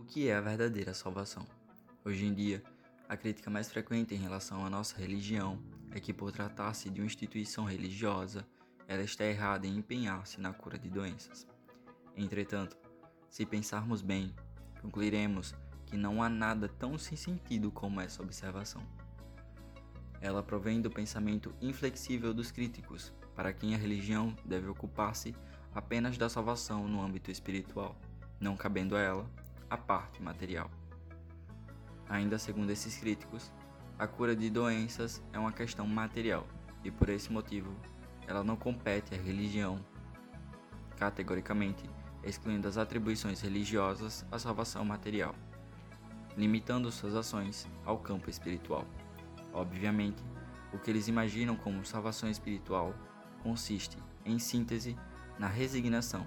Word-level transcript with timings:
O 0.00 0.04
que 0.12 0.28
é 0.28 0.34
a 0.34 0.40
verdadeira 0.40 0.94
salvação? 0.94 1.46
Hoje 2.02 2.24
em 2.24 2.32
dia, 2.32 2.64
a 3.06 3.18
crítica 3.18 3.50
mais 3.50 3.70
frequente 3.70 4.14
em 4.14 4.18
relação 4.18 4.64
à 4.64 4.70
nossa 4.70 4.96
religião 4.96 5.62
é 5.90 6.00
que, 6.00 6.10
por 6.10 6.32
tratar-se 6.32 6.88
de 6.88 7.00
uma 7.00 7.06
instituição 7.06 7.66
religiosa, 7.66 8.48
ela 8.88 9.02
está 9.02 9.26
errada 9.26 9.66
em 9.66 9.76
empenhar-se 9.76 10.40
na 10.40 10.54
cura 10.54 10.78
de 10.78 10.88
doenças. 10.88 11.46
Entretanto, 12.16 12.78
se 13.28 13.44
pensarmos 13.44 14.00
bem, 14.00 14.34
concluiremos 14.80 15.54
que 15.84 15.98
não 15.98 16.22
há 16.22 16.30
nada 16.30 16.66
tão 16.66 16.96
sem 16.96 17.16
sentido 17.16 17.70
como 17.70 18.00
essa 18.00 18.22
observação. 18.22 18.82
Ela 20.18 20.42
provém 20.42 20.80
do 20.80 20.90
pensamento 20.90 21.54
inflexível 21.60 22.32
dos 22.32 22.50
críticos, 22.50 23.12
para 23.36 23.52
quem 23.52 23.74
a 23.74 23.78
religião 23.78 24.34
deve 24.46 24.66
ocupar-se 24.66 25.36
apenas 25.74 26.16
da 26.16 26.28
salvação 26.30 26.88
no 26.88 27.02
âmbito 27.02 27.30
espiritual, 27.30 28.00
não 28.40 28.56
cabendo 28.56 28.96
a 28.96 29.00
ela 29.00 29.30
a 29.70 29.76
parte 29.76 30.20
material. 30.20 30.68
Ainda 32.08 32.38
segundo 32.38 32.70
esses 32.70 32.98
críticos, 32.98 33.52
a 33.96 34.06
cura 34.06 34.34
de 34.34 34.50
doenças 34.50 35.22
é 35.32 35.38
uma 35.38 35.52
questão 35.52 35.86
material 35.86 36.44
e 36.82 36.90
por 36.90 37.08
esse 37.08 37.32
motivo 37.32 37.72
ela 38.26 38.42
não 38.42 38.56
compete 38.56 39.14
à 39.14 39.18
religião. 39.18 39.78
Categoricamente, 40.96 41.88
excluindo 42.24 42.66
as 42.66 42.76
atribuições 42.76 43.40
religiosas 43.40 44.26
à 44.30 44.38
salvação 44.38 44.84
material, 44.84 45.34
limitando 46.36 46.90
suas 46.90 47.14
ações 47.14 47.68
ao 47.84 47.98
campo 47.98 48.28
espiritual. 48.28 48.84
Obviamente, 49.52 50.22
o 50.72 50.78
que 50.78 50.90
eles 50.90 51.08
imaginam 51.08 51.56
como 51.56 51.84
salvação 51.84 52.28
espiritual 52.28 52.94
consiste, 53.42 53.96
em 54.24 54.38
síntese, 54.38 54.96
na 55.38 55.48
resignação. 55.48 56.26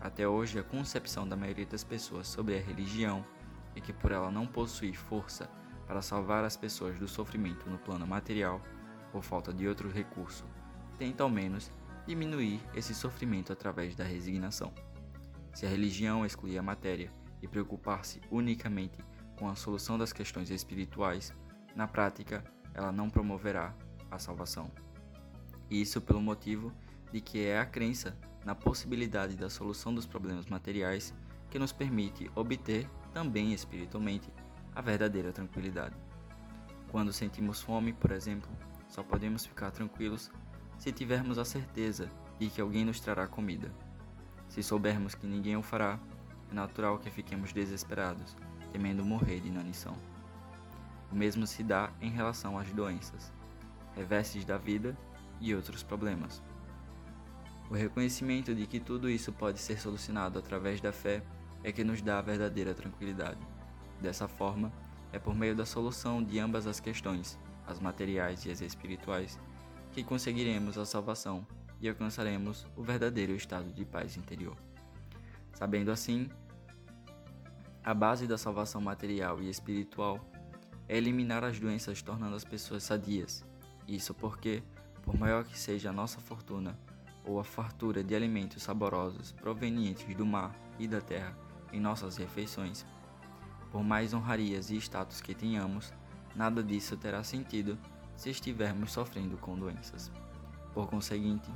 Até 0.00 0.28
hoje, 0.28 0.58
a 0.58 0.62
concepção 0.62 1.26
da 1.28 1.36
maioria 1.36 1.66
das 1.66 1.82
pessoas 1.82 2.28
sobre 2.28 2.56
a 2.56 2.60
religião 2.60 3.24
é 3.74 3.80
que, 3.80 3.92
por 3.92 4.12
ela 4.12 4.30
não 4.30 4.46
possuir 4.46 4.94
força 4.94 5.50
para 5.86 6.02
salvar 6.02 6.44
as 6.44 6.56
pessoas 6.56 6.98
do 6.98 7.08
sofrimento 7.08 7.68
no 7.68 7.78
plano 7.78 8.06
material, 8.06 8.60
por 9.10 9.22
falta 9.22 9.52
de 9.52 9.66
outro 9.66 9.90
recurso, 9.90 10.44
tenta 10.98 11.22
ao 11.22 11.30
menos 11.30 11.70
diminuir 12.06 12.60
esse 12.74 12.94
sofrimento 12.94 13.52
através 13.52 13.96
da 13.96 14.04
resignação. 14.04 14.72
Se 15.52 15.66
a 15.66 15.68
religião 15.68 16.24
excluir 16.24 16.58
a 16.58 16.62
matéria 16.62 17.10
e 17.42 17.48
preocupar-se 17.48 18.20
unicamente 18.30 18.98
com 19.36 19.48
a 19.48 19.54
solução 19.54 19.98
das 19.98 20.12
questões 20.12 20.50
espirituais, 20.50 21.34
na 21.74 21.86
prática, 21.86 22.44
ela 22.74 22.92
não 22.92 23.10
promoverá 23.10 23.74
a 24.10 24.18
salvação. 24.18 24.70
Isso 25.70 26.00
pelo 26.00 26.20
motivo 26.20 26.72
de 27.12 27.20
que 27.20 27.44
é 27.44 27.58
a 27.58 27.66
crença 27.66 28.16
na 28.44 28.54
possibilidade 28.54 29.36
da 29.36 29.50
solução 29.50 29.94
dos 29.94 30.06
problemas 30.06 30.46
materiais 30.46 31.14
que 31.50 31.58
nos 31.58 31.72
permite 31.72 32.30
obter, 32.34 32.88
também 33.12 33.52
espiritualmente, 33.52 34.32
a 34.74 34.80
verdadeira 34.80 35.32
tranquilidade. 35.32 35.96
Quando 36.90 37.12
sentimos 37.12 37.60
fome, 37.60 37.92
por 37.92 38.12
exemplo, 38.12 38.50
só 38.88 39.02
podemos 39.02 39.44
ficar 39.44 39.70
tranquilos 39.70 40.30
se 40.78 40.92
tivermos 40.92 41.38
a 41.38 41.44
certeza 41.44 42.10
de 42.38 42.48
que 42.48 42.60
alguém 42.60 42.84
nos 42.84 43.00
trará 43.00 43.26
comida. 43.26 43.70
Se 44.48 44.62
soubermos 44.62 45.14
que 45.14 45.26
ninguém 45.26 45.56
o 45.56 45.62
fará, 45.62 45.98
é 46.50 46.54
natural 46.54 46.98
que 46.98 47.10
fiquemos 47.10 47.52
desesperados, 47.52 48.36
temendo 48.72 49.04
morrer 49.04 49.40
de 49.40 49.48
inanição. 49.48 49.96
O 51.10 51.16
mesmo 51.16 51.46
se 51.46 51.62
dá 51.62 51.90
em 52.00 52.10
relação 52.10 52.58
às 52.58 52.70
doenças, 52.72 53.32
reverses 53.94 54.44
da 54.44 54.56
vida 54.56 54.96
e 55.40 55.54
outros 55.54 55.82
problemas. 55.82 56.42
O 57.70 57.74
reconhecimento 57.74 58.54
de 58.54 58.66
que 58.66 58.80
tudo 58.80 59.10
isso 59.10 59.30
pode 59.30 59.58
ser 59.58 59.78
solucionado 59.78 60.38
através 60.38 60.80
da 60.80 60.90
fé 60.90 61.22
é 61.62 61.70
que 61.70 61.84
nos 61.84 62.00
dá 62.00 62.18
a 62.18 62.22
verdadeira 62.22 62.72
tranquilidade. 62.72 63.40
Dessa 64.00 64.26
forma, 64.26 64.72
é 65.12 65.18
por 65.18 65.34
meio 65.34 65.54
da 65.54 65.66
solução 65.66 66.22
de 66.22 66.38
ambas 66.38 66.66
as 66.66 66.80
questões, 66.80 67.38
as 67.66 67.78
materiais 67.78 68.44
e 68.46 68.50
as 68.50 68.62
espirituais, 68.62 69.38
que 69.92 70.02
conseguiremos 70.02 70.78
a 70.78 70.86
salvação 70.86 71.46
e 71.80 71.88
alcançaremos 71.88 72.66
o 72.74 72.82
verdadeiro 72.82 73.34
estado 73.34 73.70
de 73.70 73.84
paz 73.84 74.16
interior. 74.16 74.56
Sabendo 75.52 75.90
assim, 75.90 76.28
a 77.84 77.92
base 77.92 78.26
da 78.26 78.38
salvação 78.38 78.80
material 78.80 79.42
e 79.42 79.50
espiritual 79.50 80.20
é 80.88 80.96
eliminar 80.96 81.44
as 81.44 81.60
doenças 81.60 82.00
tornando 82.00 82.34
as 82.34 82.44
pessoas 82.44 82.82
sadias. 82.82 83.44
Isso 83.86 84.14
porque, 84.14 84.62
por 85.02 85.18
maior 85.18 85.44
que 85.44 85.58
seja 85.58 85.90
a 85.90 85.92
nossa 85.92 86.18
fortuna, 86.20 86.78
ou 87.28 87.38
a 87.38 87.44
fartura 87.44 88.02
de 88.02 88.14
alimentos 88.14 88.62
saborosos 88.62 89.32
provenientes 89.32 90.16
do 90.16 90.24
mar 90.24 90.54
e 90.78 90.88
da 90.88 91.00
terra 91.00 91.36
em 91.70 91.78
nossas 91.78 92.16
refeições, 92.16 92.86
por 93.70 93.84
mais 93.84 94.14
honrarias 94.14 94.70
e 94.70 94.76
status 94.76 95.20
que 95.20 95.34
tenhamos, 95.34 95.92
nada 96.34 96.62
disso 96.62 96.96
terá 96.96 97.22
sentido 97.22 97.78
se 98.16 98.30
estivermos 98.30 98.92
sofrendo 98.92 99.36
com 99.36 99.58
doenças. 99.58 100.10
Por 100.72 100.88
conseguinte, 100.88 101.50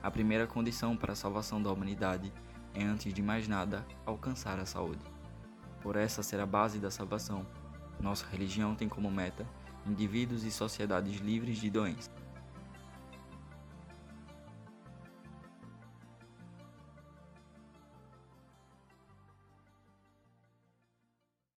a 0.00 0.10
primeira 0.10 0.46
condição 0.46 0.96
para 0.96 1.12
a 1.12 1.16
salvação 1.16 1.60
da 1.60 1.72
humanidade 1.72 2.32
é, 2.72 2.84
antes 2.84 3.12
de 3.12 3.22
mais 3.22 3.48
nada, 3.48 3.84
alcançar 4.04 4.60
a 4.60 4.66
saúde. 4.66 5.02
Por 5.82 5.96
essa 5.96 6.22
ser 6.22 6.38
a 6.38 6.46
base 6.46 6.78
da 6.78 6.90
salvação, 6.90 7.44
nossa 7.98 8.26
religião 8.26 8.74
tem 8.74 8.88
como 8.88 9.10
meta 9.10 9.46
indivíduos 9.86 10.44
e 10.44 10.50
sociedades 10.50 11.18
livres 11.20 11.58
de 11.58 11.70
doenças. 11.70 12.25